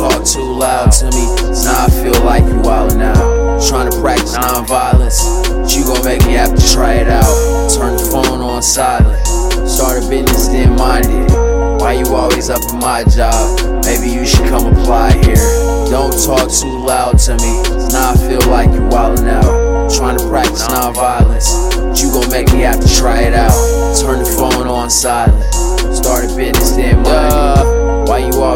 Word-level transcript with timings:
loud 0.00 0.90
to 0.90 1.06
me. 1.06 1.26
Now 1.62 1.84
I 1.84 1.90
feel 1.90 2.24
like 2.24 2.42
you 2.44 2.58
wildin' 2.62 3.02
out. 3.02 3.68
Trying 3.68 3.90
to 3.90 4.00
practice 4.00 4.34
non-violence, 4.34 5.22
but 5.48 5.76
you 5.76 5.84
gon' 5.84 6.04
make 6.04 6.24
me 6.26 6.32
have 6.32 6.54
to 6.54 6.72
try 6.72 6.94
it 6.94 7.08
out. 7.08 7.70
Turn 7.70 7.96
the 7.96 8.08
phone 8.10 8.40
on 8.40 8.62
silent. 8.62 9.24
Start 9.68 10.02
a 10.02 10.08
business, 10.08 10.48
then 10.48 10.76
mind 10.76 11.06
it. 11.06 11.30
Why 11.80 11.92
you 11.92 12.06
always 12.14 12.50
up 12.50 12.62
in 12.72 12.78
my 12.78 13.04
job? 13.04 13.84
Maybe 13.84 14.08
you 14.08 14.26
should 14.26 14.48
come 14.48 14.66
apply 14.66 15.12
here. 15.24 15.46
Don't 15.90 16.16
talk 16.24 16.50
too 16.50 16.78
loud 16.78 17.18
to 17.20 17.36
me. 17.36 17.62
Now 17.92 18.12
I 18.12 18.16
feel 18.16 18.42
like 18.50 18.70
you 18.70 18.82
wildin' 18.90 19.28
out. 19.28 19.92
Trying 19.94 20.18
to 20.18 20.28
practice 20.28 20.66
non-violence, 20.68 21.76
but 21.76 22.00
you 22.00 22.10
gon' 22.10 22.30
make 22.30 22.52
me 22.52 22.60
have 22.60 22.80
to 22.80 22.88
try 22.88 23.20
it 23.20 23.34
out. 23.34 23.54
Turn 24.00 24.18
the 24.18 24.30
phone 24.30 24.66
on 24.66 24.90
silent. 24.90 25.44
Start 25.94 26.24
a 26.24 26.28
business, 26.34 26.72
then 26.72 27.02
mind 27.02 27.60
it. 27.60 27.63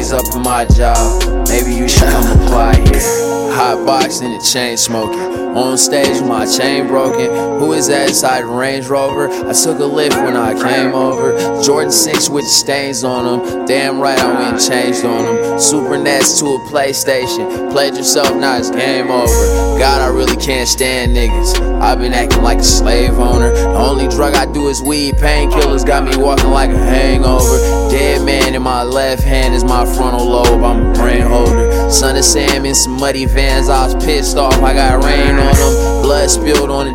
Always 0.00 0.12
up 0.14 0.34
in 0.34 0.40
my 0.40 0.64
job? 0.64 1.46
Maybe 1.48 1.74
you 1.74 1.86
should 1.86 2.08
come 2.08 2.40
apply 2.40 2.74
here. 2.76 3.52
Hot 3.52 3.84
boxing 3.84 4.32
and 4.32 4.42
chain 4.42 4.78
smoking. 4.78 5.20
On 5.54 5.76
stage, 5.76 6.22
my 6.22 6.46
chain 6.46 6.86
broken. 6.86 7.26
Who 7.60 7.74
is 7.74 7.88
that 7.88 8.08
inside 8.08 8.44
the 8.44 8.46
Range 8.46 8.86
Rover? 8.86 9.28
I 9.28 9.52
took 9.52 9.78
a 9.78 9.84
lift 9.84 10.16
when 10.16 10.36
I 10.36 10.54
came 10.54 10.94
over. 10.94 11.36
Jordan 11.62 11.92
6 11.92 12.30
with 12.30 12.44
the 12.44 12.50
stains 12.50 13.04
on 13.04 13.42
them. 13.44 13.66
Damn 13.66 14.00
right, 14.00 14.18
I 14.18 14.50
went 14.50 14.62
changed 14.66 15.04
on 15.04 15.26
them. 15.26 15.60
Super 15.60 15.98
NES 15.98 16.38
to 16.40 16.46
a 16.46 16.58
PlayStation. 16.60 17.70
Played 17.70 17.96
yourself, 17.96 18.34
now 18.36 18.56
it's 18.56 18.70
game 18.70 19.10
over. 19.10 19.78
God, 19.78 20.00
I 20.00 20.08
really 20.08 20.36
can't 20.36 20.68
stand 20.68 21.14
niggas. 21.14 21.60
I've 21.82 21.98
been 21.98 22.14
acting 22.14 22.42
like 22.42 22.60
a 22.60 22.64
slave 22.64 23.18
owner. 23.18 23.50
The 23.50 23.76
drug 24.20 24.34
I 24.34 24.44
do 24.52 24.68
is 24.68 24.82
weed. 24.82 25.14
Painkillers 25.14 25.86
got 25.86 26.04
me 26.04 26.14
walking 26.22 26.50
like 26.50 26.68
a 26.68 26.76
hangover. 26.76 27.56
Dead 27.88 28.22
man 28.22 28.54
in 28.54 28.60
my 28.60 28.82
left 28.82 29.22
hand 29.22 29.54
is 29.54 29.64
my 29.64 29.86
frontal 29.96 30.26
lobe. 30.26 30.62
I'm 30.62 30.90
a 30.90 30.92
brain 30.92 31.22
holder. 31.22 31.90
Son 31.90 32.18
of 32.18 32.24
Sam 32.24 32.66
in 32.66 32.74
some 32.74 33.00
muddy 33.00 33.24
vans. 33.24 33.70
I 33.70 33.86
was 33.86 33.94
pissed 34.04 34.36
off. 34.36 34.62
I 34.62 34.74
got 34.74 35.02
rain 35.02 35.36
on 35.36 35.54
them. 35.54 36.02
Blood 36.02 36.28
spilled 36.28 36.70
on 36.70 36.86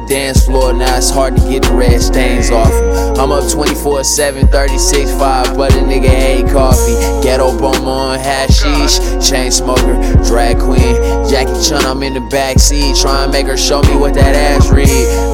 it's 1.06 1.14
hard 1.14 1.36
to 1.38 1.42
get 1.48 1.62
the 1.62 1.72
red 1.72 2.02
stains 2.02 2.50
off. 2.50 2.74
I'm 3.20 3.32
up 3.32 3.48
24 3.52 4.04
7, 4.04 4.48
36 4.48 5.12
5. 5.12 5.56
But 5.56 5.72
a 5.74 5.78
nigga 5.78 6.10
ain't 6.10 6.50
coffee. 6.50 6.96
Ghetto 7.22 7.58
bomb 7.60 7.88
on 7.88 8.18
hashish. 8.18 8.98
Chain 9.22 9.52
smoker, 9.52 9.94
drag 10.26 10.58
queen. 10.58 10.96
Jackie 11.30 11.62
Chun, 11.62 11.86
I'm 11.86 12.02
in 12.02 12.16
the 12.16 12.22
backseat. 12.22 13.00
Trying 13.00 13.28
to 13.28 13.32
make 13.32 13.46
her 13.46 13.56
show 13.56 13.84
me 13.84 13.96
what 13.96 14.16
that 14.16 14.34
ass 14.36 14.72
read. 14.72 14.88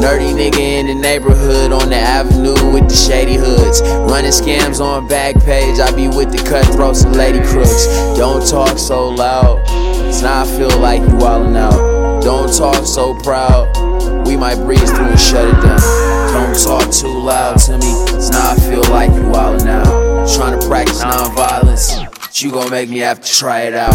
Nerdy 0.03 0.36
nigga 0.36 0.59
in 0.59 0.88
the 0.88 0.95
neighborhood 0.95 1.72
on 1.72 1.88
the 1.88 1.95
avenue 1.95 2.73
with 2.73 2.89
the 2.89 2.95
shady 2.95 3.36
hoods. 3.36 3.81
Running 4.11 4.31
scams 4.31 4.81
on 4.81 5.08
Backpage. 5.08 5.80
I 5.80 5.95
be 5.95 6.09
with 6.09 6.33
the 6.33 6.44
cutthroats 6.49 7.03
and 7.03 7.16
lady 7.16 7.39
crooks. 7.47 7.86
Don't 8.17 8.45
talk 8.45 8.77
so 8.77 9.08
loud. 9.08 9.66
Cause 9.67 10.22
now 10.22 10.42
I 10.42 10.45
feel 10.45 10.77
like 10.80 10.99
you 10.99 11.16
wildin' 11.16 11.55
out. 11.55 12.23
Don't 12.23 12.53
talk 12.53 12.86
so 12.86 13.16
proud. 13.22 13.80
We 14.31 14.37
might 14.37 14.55
breeze 14.55 14.89
through 14.89 15.08
and 15.08 15.19
shut 15.19 15.45
it 15.45 15.61
down. 15.61 15.81
Don't 16.31 16.58
talk 16.64 16.89
too 16.89 17.11
loud 17.19 17.59
to 17.67 17.73
me. 17.73 17.92
Cause 18.08 18.31
now 18.31 18.52
I 18.52 18.55
feel 18.55 18.81
like 18.89 19.09
you 19.09 19.23
wildin' 19.23 19.65
now. 19.65 19.83
Trying 20.33 20.58
to 20.58 20.67
practice 20.69 21.02
non-violence. 21.02 21.99
But 21.99 22.42
you 22.42 22.49
gon' 22.49 22.71
make 22.71 22.89
me 22.89 22.99
have 22.99 23.19
to 23.19 23.30
try 23.30 23.64
it 23.64 23.73
out. 23.73 23.92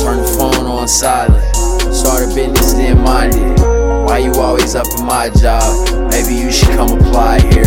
Turn 0.00 0.18
the 0.18 0.28
phone 0.38 0.64
on 0.64 0.86
silent. 0.86 1.42
Start 1.92 2.22
a 2.22 2.32
business, 2.32 2.74
then 2.74 3.00
mind 3.02 3.34
it. 3.34 3.58
Why 4.06 4.18
you 4.18 4.32
always 4.34 4.76
up 4.76 4.86
in 4.96 5.06
my 5.06 5.28
job? 5.28 5.66
Maybe 6.12 6.36
you 6.36 6.52
should 6.52 6.68
come 6.76 6.96
apply 6.96 7.40
here. 7.40 7.64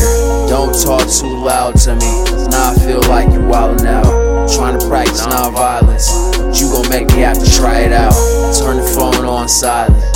Don't 0.47 0.71
talk 0.81 1.05
too 1.11 1.27
loud 1.27 1.75
to 1.79 1.95
me. 1.95 2.07
Cause 2.31 2.47
now 2.47 2.71
I 2.71 2.75
feel 2.75 3.01
like 3.09 3.33
you 3.33 3.39
wildin' 3.39 3.83
now. 3.83 4.47
Trying 4.55 4.79
to 4.79 4.87
practice 4.87 5.25
non-violence. 5.27 6.09
But 6.37 6.57
you 6.57 6.71
gon' 6.71 6.87
make 6.87 7.07
me 7.09 7.19
have 7.23 7.43
to 7.43 7.51
try 7.51 7.79
it 7.79 7.91
out. 7.91 8.15
Turn 8.57 8.77
the 8.77 8.87
phone 8.95 9.25
on 9.25 9.49
silent. 9.49 10.12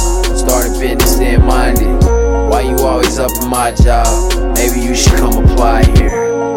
Start 0.57 0.75
a 0.75 0.79
business, 0.79 1.18
then 1.18 1.45
mind 1.45 1.78
it. 1.84 2.03
Why 2.50 2.62
you 2.62 2.78
always 2.79 3.19
up 3.19 3.29
in 3.44 3.47
my 3.47 3.72
job? 3.73 4.56
Maybe 4.56 4.79
you 4.81 4.95
should 4.95 5.13
come 5.13 5.45
apply 5.45 5.84
here. 5.84 6.56